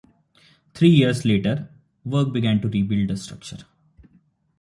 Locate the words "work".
2.03-2.33